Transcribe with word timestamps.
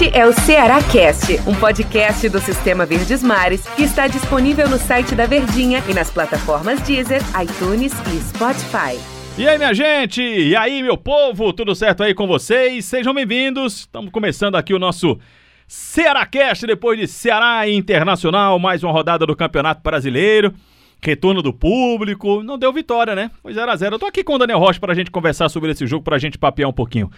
Este 0.00 0.16
é 0.16 0.24
o 0.24 0.32
Ceará 0.32 0.80
Cast, 0.80 1.40
um 1.44 1.56
podcast 1.56 2.28
do 2.28 2.38
Sistema 2.38 2.86
Verdes 2.86 3.20
Mares 3.20 3.66
que 3.74 3.82
está 3.82 4.06
disponível 4.06 4.68
no 4.68 4.78
site 4.78 5.12
da 5.12 5.26
Verdinha 5.26 5.82
e 5.88 5.92
nas 5.92 6.08
plataformas 6.08 6.80
Deezer, 6.82 7.20
iTunes 7.42 7.92
e 8.06 8.20
Spotify. 8.20 8.96
E 9.36 9.48
aí, 9.48 9.58
minha 9.58 9.74
gente? 9.74 10.22
E 10.22 10.54
aí, 10.54 10.84
meu 10.84 10.96
povo? 10.96 11.52
Tudo 11.52 11.74
certo 11.74 12.04
aí 12.04 12.14
com 12.14 12.28
vocês? 12.28 12.84
Sejam 12.84 13.12
bem-vindos. 13.12 13.80
Estamos 13.80 14.12
começando 14.12 14.54
aqui 14.54 14.72
o 14.72 14.78
nosso 14.78 15.18
Ceará 15.66 16.24
Cast 16.26 16.64
depois 16.64 16.96
de 16.96 17.08
Ceará 17.08 17.68
Internacional, 17.68 18.56
mais 18.60 18.84
uma 18.84 18.92
rodada 18.92 19.26
do 19.26 19.34
Campeonato 19.34 19.82
Brasileiro. 19.82 20.54
Retorno 21.02 21.42
do 21.42 21.52
público, 21.52 22.40
não 22.44 22.56
deu 22.56 22.72
vitória, 22.72 23.16
né? 23.16 23.32
Foi 23.42 23.52
0 23.52 23.68
a 23.68 23.74
0 23.74 23.96
Eu 23.96 23.98
tô 23.98 24.06
aqui 24.06 24.22
com 24.22 24.34
o 24.34 24.38
Daniel 24.38 24.60
Rocha 24.60 24.78
pra 24.78 24.94
gente 24.94 25.10
conversar 25.10 25.48
sobre 25.48 25.72
esse 25.72 25.88
jogo, 25.88 26.04
pra 26.04 26.18
gente 26.18 26.38
papear 26.38 26.68
um 26.68 26.72
pouquinho. 26.72 27.10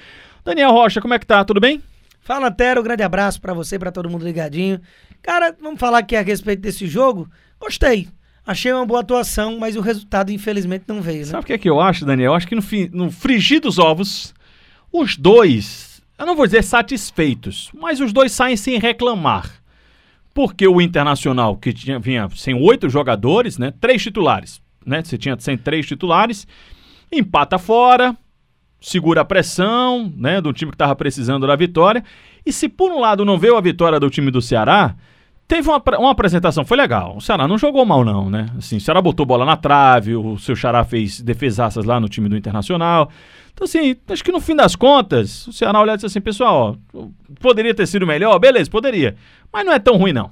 Daniel 0.42 0.70
Rocha, 0.70 0.98
como 0.98 1.12
é 1.12 1.18
que 1.18 1.26
tá? 1.26 1.44
Tudo 1.44 1.60
bem? 1.60 1.82
Fala, 2.20 2.50
Tero, 2.50 2.80
um 2.80 2.84
grande 2.84 3.02
abraço 3.02 3.40
para 3.40 3.54
você, 3.54 3.78
para 3.78 3.90
todo 3.90 4.08
mundo 4.08 4.24
ligadinho. 4.24 4.80
Cara, 5.22 5.56
vamos 5.60 5.80
falar 5.80 5.98
aqui 5.98 6.16
a 6.16 6.22
respeito 6.22 6.60
desse 6.60 6.86
jogo. 6.86 7.28
Gostei. 7.58 8.08
Achei 8.46 8.72
uma 8.72 8.86
boa 8.86 9.00
atuação, 9.00 9.58
mas 9.58 9.76
o 9.76 9.80
resultado, 9.80 10.32
infelizmente, 10.32 10.84
não 10.88 11.02
veio, 11.02 11.20
né? 11.20 11.24
Sabe 11.26 11.44
o 11.44 11.46
que 11.46 11.52
é 11.52 11.58
que 11.58 11.68
eu 11.68 11.80
acho, 11.80 12.04
Daniel? 12.04 12.32
Eu 12.32 12.34
acho 12.34 12.48
que 12.48 12.54
no, 12.54 12.62
no 12.92 13.10
frigir 13.10 13.60
dos 13.60 13.78
ovos, 13.78 14.34
os 14.92 15.16
dois, 15.16 16.02
eu 16.18 16.26
não 16.26 16.34
vou 16.34 16.46
dizer 16.46 16.64
satisfeitos, 16.64 17.70
mas 17.74 18.00
os 18.00 18.12
dois 18.12 18.32
saem 18.32 18.56
sem 18.56 18.78
reclamar. 18.78 19.60
Porque 20.32 20.66
o 20.66 20.80
Internacional, 20.80 21.56
que 21.56 21.72
tinha, 21.72 21.98
vinha 21.98 22.28
sem 22.34 22.54
oito 22.54 22.88
jogadores, 22.88 23.58
né? 23.58 23.72
Três 23.80 24.02
titulares, 24.02 24.60
né? 24.84 25.02
Você 25.02 25.18
tinha 25.18 25.36
sem 25.38 25.58
três 25.58 25.86
titulares, 25.86 26.46
empata 27.12 27.58
fora, 27.58 28.16
segura 28.80 29.20
a 29.20 29.24
pressão, 29.24 30.12
né? 30.16 30.40
Do 30.40 30.52
time 30.52 30.70
que 30.70 30.76
estava 30.76 30.96
precisando 30.96 31.46
da 31.46 31.54
vitória. 31.56 32.02
E 32.44 32.52
se 32.52 32.68
por 32.68 32.90
um 32.90 33.00
lado 33.00 33.24
não 33.24 33.38
veio 33.38 33.56
a 33.56 33.60
vitória 33.60 34.00
do 34.00 34.08
time 34.08 34.30
do 34.30 34.40
Ceará, 34.40 34.94
teve 35.46 35.68
uma, 35.68 35.82
uma 35.98 36.10
apresentação, 36.12 36.64
foi 36.64 36.76
legal. 36.76 37.16
O 37.16 37.20
Ceará 37.20 37.46
não 37.46 37.58
jogou 37.58 37.84
mal, 37.84 38.04
não, 38.04 38.30
né? 38.30 38.46
Assim, 38.56 38.76
o 38.76 38.80
Ceará 38.80 39.02
botou 39.02 39.26
bola 39.26 39.44
na 39.44 39.56
trave, 39.56 40.14
o 40.14 40.38
seu 40.38 40.54
Xará 40.54 40.84
fez 40.84 41.20
defesaças 41.20 41.84
lá 41.84 42.00
no 42.00 42.08
time 42.08 42.28
do 42.28 42.36
Internacional. 42.36 43.10
Então, 43.52 43.64
assim, 43.64 43.96
acho 44.08 44.24
que 44.24 44.32
no 44.32 44.40
fim 44.40 44.56
das 44.56 44.74
contas, 44.74 45.46
o 45.48 45.52
Ceará 45.52 45.80
olhou 45.80 45.94
e 45.94 45.96
disse 45.96 46.06
assim, 46.06 46.20
pessoal, 46.20 46.78
ó, 46.94 47.06
poderia 47.40 47.74
ter 47.74 47.86
sido 47.86 48.06
melhor? 48.06 48.38
Beleza, 48.38 48.70
poderia. 48.70 49.16
Mas 49.52 49.66
não 49.66 49.72
é 49.72 49.78
tão 49.78 49.96
ruim, 49.96 50.12
não. 50.12 50.30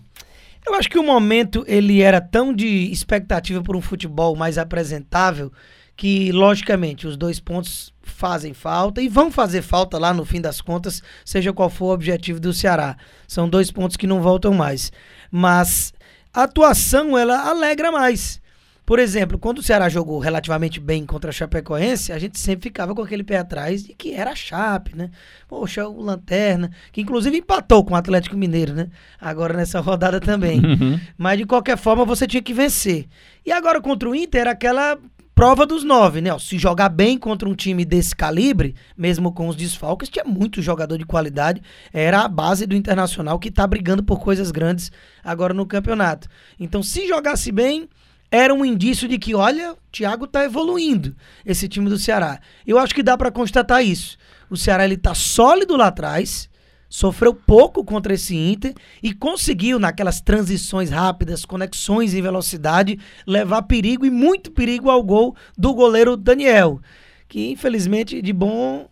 Eu 0.66 0.74
acho 0.74 0.88
que 0.88 0.98
o 0.98 1.02
momento 1.02 1.64
ele 1.66 2.00
era 2.00 2.20
tão 2.20 2.54
de 2.54 2.90
expectativa 2.92 3.62
por 3.62 3.74
um 3.74 3.80
futebol 3.80 4.36
mais 4.36 4.56
apresentável 4.56 5.52
que, 5.98 6.30
logicamente, 6.30 7.08
os 7.08 7.16
dois 7.16 7.40
pontos 7.40 7.92
fazem 8.00 8.54
falta 8.54 9.02
e 9.02 9.08
vão 9.08 9.32
fazer 9.32 9.62
falta 9.62 9.98
lá 9.98 10.14
no 10.14 10.24
fim 10.24 10.40
das 10.40 10.60
contas, 10.60 11.02
seja 11.24 11.52
qual 11.52 11.68
for 11.68 11.86
o 11.86 11.92
objetivo 11.92 12.38
do 12.38 12.52
Ceará. 12.52 12.96
São 13.26 13.48
dois 13.48 13.72
pontos 13.72 13.96
que 13.96 14.06
não 14.06 14.22
voltam 14.22 14.54
mais. 14.54 14.92
Mas 15.28 15.92
a 16.32 16.44
atuação 16.44 17.18
ela 17.18 17.48
alegra 17.48 17.90
mais. 17.90 18.40
Por 18.86 19.00
exemplo, 19.00 19.40
quando 19.40 19.58
o 19.58 19.62
Ceará 19.62 19.88
jogou 19.88 20.20
relativamente 20.20 20.78
bem 20.78 21.04
contra 21.04 21.30
a 21.30 21.32
Chapecoense, 21.32 22.12
a 22.12 22.18
gente 22.18 22.38
sempre 22.38 22.68
ficava 22.68 22.94
com 22.94 23.02
aquele 23.02 23.24
pé 23.24 23.38
atrás 23.38 23.82
de 23.82 23.92
que 23.92 24.14
era 24.14 24.30
a 24.30 24.36
Chape, 24.36 24.96
né? 24.96 25.10
Poxa, 25.48 25.88
o 25.88 26.00
Lanterna, 26.00 26.70
que 26.92 27.00
inclusive 27.00 27.38
empatou 27.38 27.84
com 27.84 27.94
o 27.94 27.96
Atlético 27.96 28.36
Mineiro, 28.36 28.72
né? 28.72 28.88
Agora 29.20 29.52
nessa 29.52 29.80
rodada 29.82 30.20
também. 30.20 30.60
Uhum. 30.60 31.00
Mas 31.18 31.38
de 31.38 31.44
qualquer 31.44 31.76
forma 31.76 32.04
você 32.04 32.24
tinha 32.24 32.40
que 32.40 32.54
vencer. 32.54 33.08
E 33.44 33.50
agora 33.50 33.80
contra 33.80 34.08
o 34.08 34.14
Inter 34.14 34.46
aquela 34.46 34.96
prova 35.38 35.64
dos 35.64 35.84
nove, 35.84 36.20
né? 36.20 36.36
se 36.40 36.58
jogar 36.58 36.88
bem 36.88 37.16
contra 37.16 37.48
um 37.48 37.54
time 37.54 37.84
desse 37.84 38.12
calibre, 38.12 38.74
mesmo 38.96 39.32
com 39.32 39.46
os 39.46 39.54
desfalques, 39.54 40.08
tinha 40.08 40.24
muito 40.24 40.60
jogador 40.60 40.98
de 40.98 41.06
qualidade. 41.06 41.62
Era 41.92 42.22
a 42.22 42.28
base 42.28 42.66
do 42.66 42.74
Internacional 42.74 43.38
que 43.38 43.48
tá 43.48 43.64
brigando 43.64 44.02
por 44.02 44.18
coisas 44.18 44.50
grandes 44.50 44.90
agora 45.22 45.54
no 45.54 45.64
campeonato. 45.64 46.26
Então, 46.58 46.82
se 46.82 47.06
jogasse 47.06 47.52
bem, 47.52 47.88
era 48.32 48.52
um 48.52 48.64
indício 48.64 49.06
de 49.06 49.16
que, 49.16 49.32
olha, 49.32 49.74
o 49.74 49.76
Thiago 49.92 50.24
está 50.24 50.42
evoluindo, 50.42 51.14
esse 51.46 51.68
time 51.68 51.88
do 51.88 51.98
Ceará. 51.98 52.40
Eu 52.66 52.76
acho 52.76 52.92
que 52.92 53.00
dá 53.00 53.16
para 53.16 53.30
constatar 53.30 53.80
isso. 53.80 54.18
O 54.50 54.56
Ceará 54.56 54.84
ele 54.84 54.96
tá 54.96 55.14
sólido 55.14 55.76
lá 55.76 55.86
atrás, 55.86 56.50
sofreu 56.88 57.34
pouco 57.34 57.84
contra 57.84 58.14
esse 58.14 58.36
Inter 58.36 58.74
e 59.02 59.12
conseguiu, 59.12 59.78
naquelas 59.78 60.20
transições 60.20 60.90
rápidas, 60.90 61.44
conexões 61.44 62.14
em 62.14 62.22
velocidade, 62.22 62.98
levar 63.26 63.62
perigo 63.62 64.06
e 64.06 64.10
muito 64.10 64.50
perigo 64.50 64.90
ao 64.90 65.02
gol 65.02 65.36
do 65.56 65.74
goleiro 65.74 66.16
Daniel, 66.16 66.80
que 67.28 67.50
infelizmente 67.50 68.22
de 68.22 68.32
bom 68.32 68.88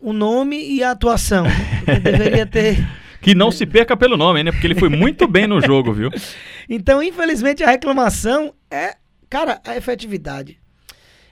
o 0.00 0.12
nome 0.12 0.62
e 0.62 0.82
a 0.82 0.92
atuação. 0.92 1.44
deveria 2.02 2.46
ter 2.46 2.86
que 3.26 3.34
não 3.34 3.50
se 3.50 3.66
perca 3.66 3.96
pelo 3.96 4.16
nome, 4.16 4.44
né? 4.44 4.52
Porque 4.52 4.68
ele 4.68 4.78
foi 4.78 4.88
muito 4.88 5.26
bem 5.26 5.48
no 5.48 5.60
jogo, 5.60 5.92
viu? 5.92 6.10
Então, 6.68 7.00
infelizmente, 7.00 7.62
a 7.62 7.70
reclamação 7.70 8.52
é, 8.68 8.96
cara, 9.30 9.60
a 9.64 9.76
efetividade. 9.76 10.58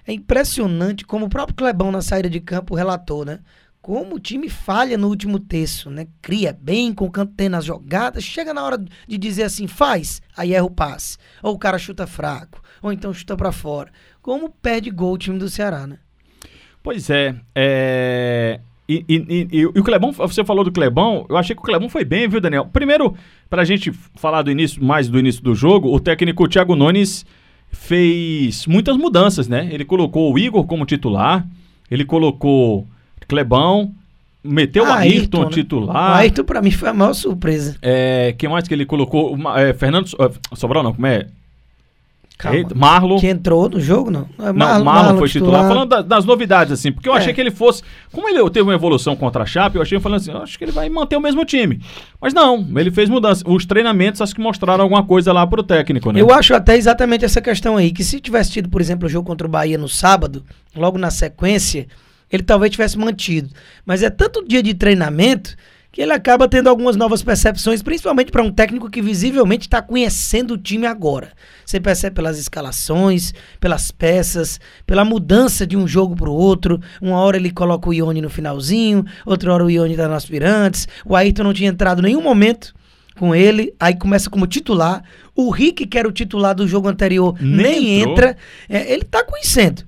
É 0.07 0.13
impressionante 0.13 1.05
como 1.05 1.27
o 1.27 1.29
próprio 1.29 1.57
Clebão 1.57 1.91
na 1.91 2.01
saída 2.01 2.31
de 2.31 2.39
campo 2.39 2.77
relatou, 2.77 3.25
né? 3.25 3.41
Como 3.85 4.15
o 4.15 4.19
time 4.19 4.49
falha 4.49 4.97
no 4.97 5.09
último 5.09 5.39
terço, 5.39 5.91
né? 5.91 6.07
Cria 6.23 6.57
bem, 6.59 6.91
com 6.91 7.13
nas 7.51 7.67
jogadas, 7.67 8.25
chega 8.25 8.55
na 8.55 8.65
hora 8.65 8.79
de 8.79 9.19
dizer 9.19 9.43
assim, 9.43 9.67
faz, 9.67 10.23
aí 10.35 10.55
erra 10.55 10.65
o 10.65 10.71
passe. 10.71 11.19
Ou 11.43 11.53
o 11.53 11.59
cara 11.59 11.77
chuta 11.77 12.07
fraco, 12.07 12.63
ou 12.81 12.91
então 12.91 13.13
chuta 13.13 13.37
para 13.37 13.53
fora. 13.53 13.93
Como 14.23 14.49
perde 14.49 14.91
gol 14.91 15.13
o 15.13 15.19
time 15.19 15.39
do 15.39 15.51
Ceará, 15.51 15.87
né? 15.87 15.99
Pois 16.83 17.11
é, 17.11 17.37
é... 17.55 18.59
E, 18.89 19.05
e, 19.07 19.17
e, 19.29 19.49
e, 19.53 19.67
o 19.67 19.85
Clebão, 19.85 20.13
você 20.13 20.43
falou 20.43 20.65
do 20.65 20.73
Clebão, 20.73 21.27
eu 21.29 21.37
achei 21.37 21.55
que 21.55 21.61
o 21.61 21.65
Clebão 21.67 21.91
foi 21.91 22.07
bem, 22.07 22.27
viu, 22.27 22.41
Daniel? 22.41 22.71
Primeiro, 22.73 23.15
pra 23.51 23.67
gente 23.67 23.93
falar 24.15 24.41
do 24.41 24.51
início, 24.51 24.83
mais 24.83 25.11
do 25.11 25.19
início 25.19 25.43
do 25.43 25.55
jogo, 25.55 25.95
o 25.95 26.01
técnico 26.01 26.49
Thiago 26.49 26.75
Nunes 26.75 27.27
fez 27.69 28.67
muitas 28.67 28.97
mudanças, 28.97 29.47
né? 29.47 29.69
Ele 29.71 29.85
colocou 29.85 30.33
o 30.33 30.39
Igor 30.39 30.65
como 30.65 30.87
titular, 30.87 31.47
ele 31.91 32.07
colocou 32.07 32.89
Clebão, 33.27 33.93
meteu 34.43 34.85
o 34.85 34.87
Ayrton, 34.87 35.19
Ayrton 35.19 35.45
né? 35.45 35.51
titular. 35.51 36.13
O 36.13 36.15
Ayrton, 36.15 36.45
pra 36.45 36.63
mim, 36.63 36.71
foi 36.71 36.89
a 36.89 36.95
maior 36.95 37.15
surpresa. 37.15 37.77
É, 37.81 38.35
quem 38.37 38.49
mais 38.49 38.69
que 38.69 38.75
ele 38.75 38.87
colocou? 38.87 39.37
É, 39.57 39.73
Fernando 39.73 40.09
Sobral, 40.55 40.83
não, 40.83 40.93
como 40.93 41.07
é? 41.07 41.27
Calma. 42.37 42.69
Marlon. 42.75 43.19
Que 43.21 43.29
entrou 43.29 43.69
no 43.69 43.81
jogo, 43.81 44.11
não? 44.11 44.29
Não, 44.37 44.53
Marlon, 44.53 44.59
Marlon, 44.59 44.85
Marlon 44.85 45.19
foi 45.19 45.29
titular. 45.29 45.61
titular. 45.61 45.69
Falando 45.69 45.89
da, 45.89 46.03
das 46.03 46.25
novidades, 46.25 46.73
assim, 46.73 46.91
porque 46.91 47.09
eu 47.09 47.15
é. 47.15 47.19
achei 47.19 47.33
que 47.33 47.41
ele 47.41 47.53
fosse. 47.53 47.83
Como 48.11 48.29
ele 48.29 48.39
teve 48.51 48.63
uma 48.63 48.75
evolução 48.75 49.15
contra 49.15 49.45
a 49.45 49.47
Chape, 49.47 49.77
eu 49.77 49.83
achei 49.83 50.01
falando 50.01 50.21
assim, 50.21 50.33
acho 50.33 50.59
que 50.59 50.65
ele 50.65 50.73
vai 50.73 50.89
manter 50.89 51.17
o 51.17 51.21
mesmo 51.21 51.45
time. 51.45 51.81
Mas 52.21 52.35
não, 52.35 52.67
ele 52.77 52.91
fez 52.91 53.09
mudança. 53.09 53.45
Os 53.47 53.65
treinamentos 53.65 54.21
acho 54.21 54.35
que 54.35 54.41
mostraram 54.41 54.83
alguma 54.83 55.05
coisa 55.05 55.33
lá 55.33 55.47
pro 55.47 55.63
técnico, 55.63 56.11
né? 56.11 56.21
Eu 56.21 56.33
acho 56.33 56.55
até 56.55 56.77
exatamente 56.77 57.25
essa 57.25 57.41
questão 57.41 57.77
aí, 57.77 57.93
que 57.93 58.03
se 58.03 58.21
tivesse 58.21 58.51
tido, 58.51 58.69
por 58.69 58.81
exemplo, 58.81 59.07
o 59.07 59.11
jogo 59.11 59.27
contra 59.27 59.47
o 59.47 59.51
Bahia 59.51 59.79
no 59.79 59.89
sábado, 59.89 60.45
logo 60.75 60.99
na 60.99 61.11
sequência, 61.11 61.87
ele 62.31 62.43
talvez 62.43 62.73
tivesse 62.73 62.99
mantido. 62.99 63.51
Mas 63.85 64.03
é 64.03 64.11
tanto 64.11 64.47
dia 64.47 64.63
de 64.63 64.75
treinamento 64.75 65.57
que 65.95 66.03
ele 66.03 66.13
acaba 66.13 66.49
tendo 66.49 66.69
algumas 66.69 66.97
novas 66.97 67.23
percepções, 67.23 67.81
principalmente 67.81 68.33
para 68.33 68.43
um 68.43 68.51
técnico 68.51 68.91
que 68.91 69.01
visivelmente 69.01 69.69
está 69.69 69.81
conhecendo 69.81 70.55
o 70.55 70.59
time 70.59 70.87
agora. 70.87 71.31
Você 71.65 71.79
percebe 71.79 72.17
pelas 72.17 72.37
escalações, 72.37 73.33
pelas 73.61 73.93
peças, 73.93 74.59
pela 74.85 75.05
mudança 75.05 75.65
de 75.65 75.77
um 75.77 75.87
jogo 75.87 76.17
para 76.17 76.29
o 76.29 76.35
outro. 76.35 76.81
Uma 77.01 77.21
hora 77.21 77.37
ele 77.37 77.53
coloca 77.53 77.89
o 77.89 77.95
Ione 77.95 78.21
no 78.21 78.29
finalzinho, 78.29 79.05
outra 79.25 79.55
hora 79.55 79.65
o 79.65 79.71
Ione 79.71 79.93
está 79.93 80.09
no 80.09 80.15
aspirantes. 80.15 80.89
O 81.05 81.15
Ayrton 81.15 81.45
não 81.45 81.55
tinha 81.55 81.71
entrado 81.71 82.01
em 82.01 82.07
nenhum 82.07 82.23
momento 82.23 82.75
com 83.17 83.33
ele, 83.33 83.73
aí 83.79 83.97
começa 83.97 84.29
como 84.29 84.49
titular. 84.49 85.01
O 85.33 85.49
Rick, 85.51 85.87
que 85.87 85.97
era 85.97 86.09
o 86.09 86.13
titular 86.13 86.57
do 86.57 86.67
jogo 86.67 86.89
anterior, 86.89 87.37
nem, 87.41 87.63
nem 87.63 88.01
entra. 88.01 88.37
É, 88.69 88.93
ele 88.93 89.03
está 89.03 89.23
conhecendo. 89.23 89.85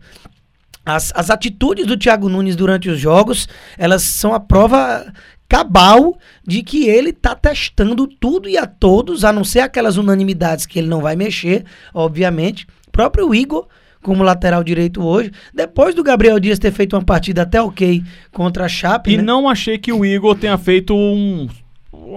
As, 0.87 1.13
as 1.17 1.31
atitudes 1.31 1.85
do 1.85 1.97
Thiago 1.97 2.29
Nunes 2.29 2.55
durante 2.55 2.89
os 2.89 3.01
jogos, 3.01 3.49
elas 3.77 4.03
são 4.03 4.33
a 4.33 4.39
prova 4.39 5.13
cabal 5.49 6.17
de 6.47 6.62
que 6.62 6.87
ele 6.88 7.12
tá 7.12 7.35
testando 7.35 8.06
tudo 8.06 8.49
e 8.49 8.56
a 8.56 8.67
todos, 8.67 9.25
a 9.25 9.33
não 9.33 9.43
ser 9.43 9.61
aquelas 9.61 9.97
unanimidades 9.97 10.65
que 10.65 10.79
ele 10.79 10.88
não 10.88 11.00
vai 11.00 11.17
mexer, 11.17 11.65
obviamente. 11.93 12.67
O 12.87 12.91
próprio 12.93 13.35
Igor, 13.35 13.67
como 14.00 14.23
lateral 14.23 14.62
direito 14.62 15.05
hoje, 15.05 15.33
depois 15.53 15.93
do 15.93 16.05
Gabriel 16.05 16.38
Dias 16.38 16.59
ter 16.59 16.73
feito 16.73 16.94
uma 16.94 17.05
partida 17.05 17.43
até 17.43 17.61
ok 17.61 18.03
contra 18.32 18.67
a 18.67 18.69
Chape. 18.69 19.12
E 19.12 19.17
né? 19.17 19.23
não 19.25 19.49
achei 19.49 19.79
que 19.79 19.93
o 19.93 20.05
Igor 20.05 20.37
tenha 20.37 20.56
feito 20.56 20.94
um 20.94 21.49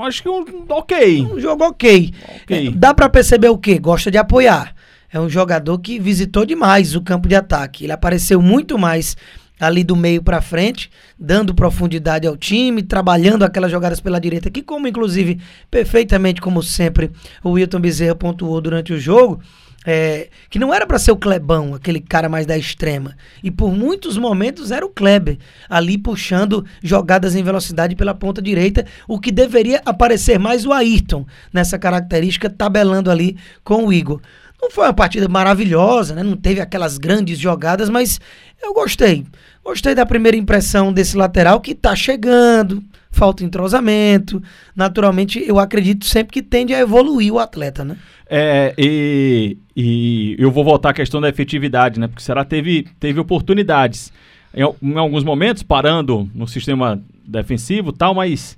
acho 0.06 0.22
que 0.22 0.30
um 0.30 0.46
ok. 0.70 1.22
Um 1.24 1.40
jogo 1.40 1.64
ok. 1.64 2.14
okay. 2.44 2.68
É, 2.68 2.72
dá 2.72 2.94
para 2.94 3.10
perceber 3.10 3.50
o 3.50 3.58
quê? 3.58 3.80
Gosta 3.80 4.12
de 4.12 4.18
apoiar. 4.18 4.76
É 5.12 5.20
um 5.20 5.30
jogador 5.30 5.78
que 5.80 6.00
visitou 6.00 6.46
demais 6.46 6.96
o 6.96 7.02
campo 7.02 7.28
de 7.28 7.36
ataque. 7.36 7.86
Ele 7.86 7.92
apareceu 7.92 8.42
muito 8.42 8.78
mais 8.78 9.18
ali 9.60 9.84
do 9.84 9.96
meio 9.96 10.24
para 10.24 10.42
frente, 10.42 10.90
dando 11.20 11.54
profundidade 11.54 12.26
ao 12.26 12.38
time, 12.38 12.82
trabalhando 12.82 13.44
aquelas 13.44 13.72
jogadas 13.72 14.00
pela 14.00 14.20
direita, 14.20 14.50
que 14.50 14.62
como 14.62 14.88
inclusive 14.88 15.40
perfeitamente 15.70 16.40
como 16.40 16.64
sempre 16.64 17.12
o 17.44 17.52
Wilton 17.52 17.80
Bezerra 17.82 18.16
pontuou 18.16 18.62
durante 18.62 18.94
o 18.94 19.00
jogo, 19.00 19.42
é, 19.86 20.30
que 20.50 20.60
não 20.60 20.74
era 20.74 20.86
para 20.86 21.00
ser 21.00 21.12
o 21.12 21.18
Clebão, 21.18 21.74
aquele 21.74 22.00
cara 22.00 22.30
mais 22.30 22.46
da 22.46 22.58
extrema. 22.58 23.16
E 23.44 23.50
por 23.50 23.74
muitos 23.74 24.18
momentos 24.18 24.72
era 24.72 24.86
o 24.86 24.90
Kleber, 24.90 25.38
ali 25.70 25.98
puxando 25.98 26.66
jogadas 26.82 27.36
em 27.36 27.44
velocidade 27.44 27.96
pela 27.96 28.14
ponta 28.14 28.42
direita, 28.42 28.86
o 29.08 29.20
que 29.20 29.32
deveria 29.32 29.82
aparecer 29.86 30.38
mais 30.40 30.66
o 30.66 30.72
Ayrton 30.72 31.26
nessa 31.52 31.78
característica, 31.78 32.50
tabelando 32.50 33.10
ali 33.12 33.38
com 33.64 33.86
o 33.86 33.94
Igor. 33.94 34.22
Não 34.62 34.70
foi 34.70 34.86
uma 34.86 34.94
partida 34.94 35.28
maravilhosa, 35.30 36.14
né? 36.16 36.22
não 36.22 36.36
teve 36.36 36.60
aquelas 36.60 36.98
grandes 36.98 37.40
jogadas, 37.40 37.90
mas 37.90 38.20
eu 38.62 38.74
gostei. 38.74 39.26
Gostei 39.64 39.96
da 39.96 40.06
primeira 40.06 40.36
impressão 40.36 40.92
desse 40.92 41.16
lateral 41.16 41.62
que 41.62 41.74
tá 41.74 41.96
chegando, 41.96 42.84
falta 43.10 43.44
entrosamento. 43.44 44.42
Naturalmente, 44.76 45.42
eu 45.46 45.60
acredito 45.60 46.06
sempre 46.06 46.34
que 46.34 46.42
tende 46.42 46.74
a 46.74 46.80
evoluir 46.80 47.34
o 47.34 47.40
atleta, 47.40 47.86
né? 47.86 47.98
É, 48.30 48.74
e, 48.78 49.58
e 49.76 50.36
eu 50.38 50.52
vou 50.52 50.64
voltar 50.64 50.90
à 50.90 50.94
questão 50.94 51.22
da 51.22 51.30
efetividade, 51.30 52.00
né? 52.00 52.08
Porque 52.08 52.22
será 52.22 52.44
teve, 52.44 52.88
teve 53.00 53.20
oportunidades. 53.20 54.12
Em, 54.54 54.64
em 54.82 54.98
alguns 54.98 55.24
momentos, 55.24 55.64
parando 55.64 56.30
no 56.34 56.48
sistema 56.48 57.02
defensivo 57.26 57.94
tal, 57.94 58.14
mas 58.14 58.58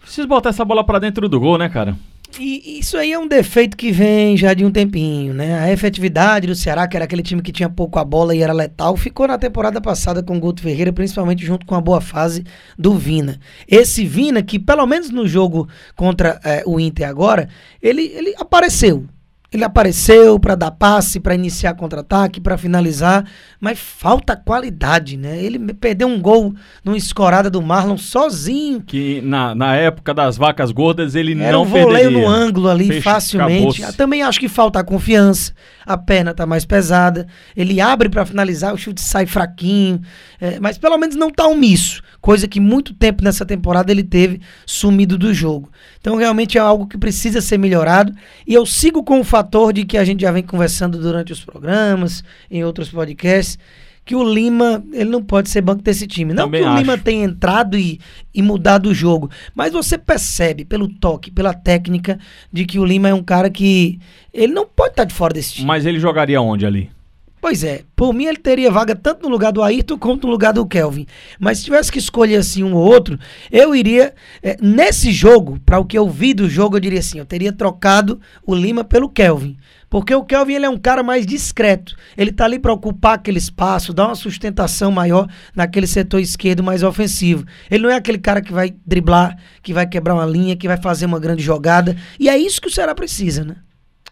precisa 0.00 0.26
botar 0.26 0.50
essa 0.50 0.64
bola 0.64 0.84
para 0.84 0.98
dentro 0.98 1.28
do 1.28 1.38
gol, 1.38 1.58
né, 1.58 1.68
cara? 1.68 1.96
E 2.38 2.78
isso 2.80 2.98
aí 2.98 3.12
é 3.12 3.18
um 3.18 3.26
defeito 3.26 3.76
que 3.76 3.90
vem 3.90 4.36
já 4.36 4.52
de 4.52 4.64
um 4.64 4.70
tempinho, 4.70 5.32
né? 5.32 5.58
A 5.58 5.72
efetividade 5.72 6.46
do 6.46 6.54
Ceará, 6.54 6.86
que 6.86 6.96
era 6.96 7.04
aquele 7.04 7.22
time 7.22 7.40
que 7.40 7.52
tinha 7.52 7.68
pouco 7.68 7.98
a 7.98 8.04
bola 8.04 8.34
e 8.34 8.42
era 8.42 8.52
letal, 8.52 8.96
ficou 8.96 9.26
na 9.26 9.38
temporada 9.38 9.80
passada 9.80 10.22
com 10.22 10.36
o 10.36 10.40
Guto 10.40 10.60
Ferreira, 10.62 10.92
principalmente 10.92 11.46
junto 11.46 11.64
com 11.64 11.74
a 11.74 11.80
boa 11.80 12.00
fase 12.00 12.44
do 12.78 12.94
Vina. 12.94 13.40
Esse 13.66 14.04
Vina, 14.04 14.42
que 14.42 14.58
pelo 14.58 14.86
menos 14.86 15.10
no 15.10 15.26
jogo 15.26 15.68
contra 15.94 16.38
é, 16.44 16.62
o 16.66 16.78
Inter 16.78 17.08
agora, 17.08 17.48
ele, 17.80 18.02
ele 18.02 18.34
apareceu. 18.38 19.06
Ele 19.56 19.64
apareceu 19.64 20.38
para 20.38 20.54
dar 20.54 20.70
passe, 20.70 21.18
para 21.18 21.34
iniciar 21.34 21.72
contra-ataque, 21.74 22.40
para 22.42 22.58
finalizar, 22.58 23.24
mas 23.58 23.78
falta 23.78 24.36
qualidade, 24.36 25.16
né? 25.16 25.42
Ele 25.42 25.58
perdeu 25.72 26.06
um 26.08 26.20
gol 26.20 26.54
numa 26.84 26.96
escorada 26.96 27.48
do 27.48 27.62
Marlon 27.62 27.96
sozinho. 27.96 28.82
Que 28.82 29.22
na, 29.22 29.54
na 29.54 29.74
época 29.74 30.12
das 30.12 30.36
vacas 30.36 30.70
gordas 30.70 31.14
ele 31.14 31.32
Era 31.40 31.52
não 31.52 31.62
um 31.62 31.70
perderia. 31.70 32.10
no 32.10 32.28
ângulo 32.28 32.68
ali 32.68 33.00
facilmente. 33.00 33.80
acabou-se. 33.82 33.96
Também 33.96 34.22
acho 34.22 34.38
que 34.38 34.48
falta 34.48 34.78
a 34.80 34.84
confiança. 34.84 35.52
A 35.86 35.96
perna 35.96 36.34
tá 36.34 36.44
mais 36.44 36.64
pesada. 36.66 37.26
Ele 37.56 37.80
abre 37.80 38.08
para 38.10 38.26
finalizar, 38.26 38.74
o 38.74 38.78
chute 38.78 39.00
sai 39.00 39.24
fraquinho. 39.24 40.02
É, 40.38 40.60
mas 40.60 40.76
pelo 40.76 40.98
menos 40.98 41.16
não 41.16 41.30
tá 41.30 41.46
omisso. 41.46 42.02
Coisa 42.20 42.46
que 42.46 42.60
muito 42.60 42.92
tempo 42.92 43.24
nessa 43.24 43.46
temporada 43.46 43.90
ele 43.90 44.02
teve 44.04 44.40
sumido 44.66 45.16
do 45.16 45.32
jogo. 45.32 45.70
Então 45.98 46.16
realmente 46.16 46.58
é 46.58 46.60
algo 46.60 46.86
que 46.86 46.98
precisa 46.98 47.40
ser 47.40 47.56
melhorado. 47.56 48.12
E 48.46 48.52
eu 48.52 48.66
sigo 48.66 49.02
com 49.02 49.20
o 49.20 49.24
fator 49.24 49.45
de 49.72 49.84
que 49.84 49.96
a 49.96 50.04
gente 50.04 50.20
já 50.20 50.30
vem 50.30 50.42
conversando 50.42 50.98
durante 50.98 51.32
os 51.32 51.44
programas, 51.44 52.22
em 52.50 52.64
outros 52.64 52.88
podcasts. 52.88 53.58
Que 54.04 54.14
o 54.14 54.22
Lima, 54.22 54.84
ele 54.92 55.10
não 55.10 55.20
pode 55.20 55.50
ser 55.50 55.60
banco 55.60 55.82
desse 55.82 56.06
time. 56.06 56.32
Não 56.32 56.44
Também 56.44 56.62
que 56.62 56.68
o 56.68 56.76
Lima 56.76 56.94
acho. 56.94 57.02
tenha 57.02 57.24
entrado 57.24 57.76
e, 57.76 57.98
e 58.32 58.40
mudado 58.40 58.88
o 58.90 58.94
jogo. 58.94 59.28
Mas 59.52 59.72
você 59.72 59.98
percebe 59.98 60.64
pelo 60.64 60.86
toque, 60.88 61.28
pela 61.28 61.52
técnica, 61.52 62.16
de 62.52 62.64
que 62.64 62.78
o 62.78 62.84
Lima 62.84 63.08
é 63.08 63.14
um 63.14 63.22
cara 63.22 63.50
que. 63.50 63.98
Ele 64.32 64.52
não 64.52 64.64
pode 64.64 64.90
estar 64.90 65.02
de 65.04 65.12
fora 65.12 65.34
desse 65.34 65.54
time. 65.54 65.66
Mas 65.66 65.84
ele 65.84 65.98
jogaria 65.98 66.40
onde 66.40 66.64
ali? 66.64 66.88
Pois 67.46 67.62
é, 67.62 67.84
por 67.94 68.12
mim 68.12 68.24
ele 68.24 68.38
teria 68.38 68.72
vaga 68.72 68.96
tanto 68.96 69.22
no 69.22 69.28
lugar 69.28 69.52
do 69.52 69.62
Ayrton 69.62 69.96
quanto 69.96 70.26
no 70.26 70.32
lugar 70.32 70.52
do 70.52 70.66
Kelvin. 70.66 71.06
Mas 71.38 71.58
se 71.58 71.64
tivesse 71.66 71.92
que 71.92 71.98
escolher 72.00 72.38
assim 72.38 72.64
um 72.64 72.74
ou 72.74 72.84
outro, 72.84 73.16
eu 73.52 73.72
iria. 73.72 74.12
eh, 74.42 74.56
nesse 74.60 75.12
jogo, 75.12 75.56
para 75.64 75.78
o 75.78 75.84
que 75.84 75.96
eu 75.96 76.10
vi 76.10 76.34
do 76.34 76.50
jogo, 76.50 76.74
eu 76.74 76.80
diria 76.80 76.98
assim: 76.98 77.20
eu 77.20 77.24
teria 77.24 77.52
trocado 77.52 78.20
o 78.44 78.52
Lima 78.52 78.82
pelo 78.82 79.08
Kelvin. 79.08 79.56
Porque 79.88 80.12
o 80.12 80.24
Kelvin 80.24 80.54
ele 80.54 80.66
é 80.66 80.68
um 80.68 80.76
cara 80.76 81.04
mais 81.04 81.24
discreto. 81.24 81.94
Ele 82.18 82.32
tá 82.32 82.46
ali 82.46 82.58
para 82.58 82.72
ocupar 82.72 83.14
aquele 83.14 83.38
espaço, 83.38 83.94
dar 83.94 84.06
uma 84.08 84.16
sustentação 84.16 84.90
maior 84.90 85.28
naquele 85.54 85.86
setor 85.86 86.18
esquerdo 86.18 86.64
mais 86.64 86.82
ofensivo. 86.82 87.46
Ele 87.70 87.84
não 87.84 87.90
é 87.90 87.94
aquele 87.94 88.18
cara 88.18 88.42
que 88.42 88.52
vai 88.52 88.74
driblar, 88.84 89.38
que 89.62 89.72
vai 89.72 89.86
quebrar 89.86 90.14
uma 90.14 90.26
linha, 90.26 90.56
que 90.56 90.66
vai 90.66 90.78
fazer 90.78 91.06
uma 91.06 91.20
grande 91.20 91.44
jogada. 91.44 91.96
E 92.18 92.28
é 92.28 92.36
isso 92.36 92.60
que 92.60 92.66
o 92.66 92.72
Ceará 92.72 92.92
precisa, 92.92 93.44
né? 93.44 93.54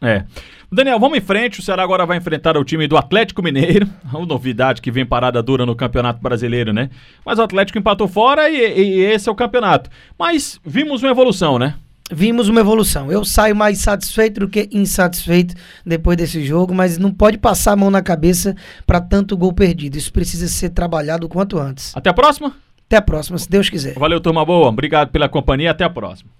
É. 0.04 0.24
Daniel, 0.70 0.98
vamos 0.98 1.18
em 1.18 1.20
frente. 1.20 1.60
O 1.60 1.62
Ceará 1.62 1.82
agora 1.82 2.04
vai 2.04 2.18
enfrentar 2.18 2.56
o 2.56 2.64
time 2.64 2.86
do 2.86 2.96
Atlético 2.96 3.42
Mineiro. 3.42 3.88
Uma 4.12 4.26
novidade 4.26 4.82
que 4.82 4.90
vem 4.90 5.06
parada 5.06 5.42
dura 5.42 5.64
no 5.64 5.74
Campeonato 5.74 6.20
Brasileiro, 6.20 6.72
né? 6.72 6.90
Mas 7.24 7.38
o 7.38 7.42
Atlético 7.42 7.78
empatou 7.78 8.08
fora 8.08 8.50
e, 8.50 8.56
e 8.56 9.04
esse 9.04 9.28
é 9.28 9.32
o 9.32 9.34
campeonato. 9.34 9.88
Mas 10.18 10.60
vimos 10.64 11.02
uma 11.02 11.10
evolução, 11.10 11.58
né? 11.58 11.74
vimos 12.12 12.48
uma 12.48 12.60
evolução. 12.60 13.10
Eu 13.10 13.24
saio 13.24 13.56
mais 13.56 13.78
satisfeito 13.78 14.40
do 14.40 14.48
que 14.48 14.68
insatisfeito 14.72 15.54
depois 15.84 16.16
desse 16.16 16.44
jogo, 16.44 16.74
mas 16.74 16.98
não 16.98 17.12
pode 17.12 17.38
passar 17.38 17.72
a 17.72 17.76
mão 17.76 17.90
na 17.90 18.02
cabeça 18.02 18.54
para 18.86 19.00
tanto 19.00 19.36
gol 19.36 19.52
perdido. 19.52 19.96
Isso 19.96 20.12
precisa 20.12 20.46
ser 20.48 20.70
trabalhado 20.70 21.26
o 21.26 21.28
quanto 21.28 21.58
antes. 21.58 21.96
Até 21.96 22.10
a 22.10 22.14
próxima. 22.14 22.54
Até 22.86 22.96
a 22.96 23.02
próxima, 23.02 23.38
se 23.38 23.48
Deus 23.48 23.70
quiser. 23.70 23.94
Valeu, 23.94 24.20
turma 24.20 24.44
boa. 24.44 24.68
Obrigado 24.68 25.10
pela 25.10 25.28
companhia. 25.28 25.70
Até 25.70 25.84
a 25.84 25.90
próxima. 25.90 26.30